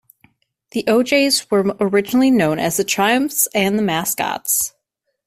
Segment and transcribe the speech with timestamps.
[0.71, 4.73] The O'Jays were originally known as The Triumphs and The Mascots.